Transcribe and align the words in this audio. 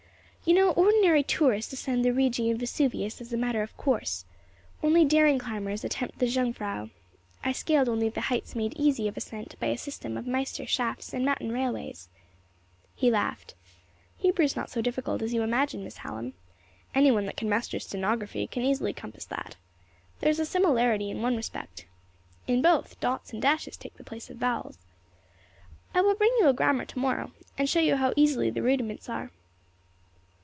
You 0.43 0.55
know 0.55 0.71
ordinary 0.71 1.21
tourists 1.21 1.71
ascend 1.71 2.03
the 2.03 2.11
Rigi 2.11 2.49
and 2.49 2.59
Vesuvius 2.59 3.21
as 3.21 3.31
a 3.31 3.37
matter 3.37 3.61
of 3.61 3.77
course. 3.77 4.25
Only 4.81 5.05
daring 5.05 5.37
climbers 5.37 5.83
attempt 5.83 6.17
the 6.17 6.25
Jungfrau. 6.25 6.89
I 7.43 7.51
scaled 7.51 7.87
only 7.87 8.09
the 8.09 8.21
heights 8.21 8.55
made 8.55 8.73
easy 8.75 9.07
of 9.07 9.15
ascent 9.15 9.55
by 9.59 9.67
a 9.67 9.77
system 9.77 10.17
of 10.17 10.25
meister 10.25 10.63
schafts 10.65 11.13
and 11.13 11.23
mountain 11.23 11.51
railways." 11.51 12.09
He 12.95 13.11
laughed. 13.11 13.53
"Hebrew 14.17 14.43
is 14.43 14.55
not 14.55 14.71
so 14.71 14.81
difficult 14.81 15.21
as 15.21 15.31
you 15.31 15.43
imagine, 15.43 15.83
Miss 15.83 15.97
Hallam. 15.97 16.33
Any 16.95 17.11
one 17.11 17.27
that 17.27 17.37
can 17.37 17.47
master 17.47 17.77
stenography 17.79 18.47
can 18.47 18.63
easily 18.63 18.93
compass 18.93 19.25
that. 19.25 19.57
There 20.21 20.31
is 20.31 20.39
a 20.39 20.45
similarity 20.47 21.11
in 21.11 21.21
one 21.21 21.35
respect. 21.37 21.85
In 22.47 22.63
both, 22.63 22.99
dots 22.99 23.31
and 23.31 23.43
dashes 23.43 23.77
take 23.77 23.93
the 23.93 24.03
place 24.03 24.27
of 24.31 24.37
vowels. 24.37 24.79
I 25.93 26.01
will 26.01 26.15
bring 26.15 26.35
you 26.39 26.47
a 26.47 26.53
grammar 26.53 26.85
to 26.85 26.97
morrow, 26.99 27.31
and 27.59 27.69
show 27.69 27.79
you 27.79 27.95
how 27.97 28.11
easy 28.17 28.49
the 28.49 28.63
rudiments 28.63 29.07
are." 29.07 29.29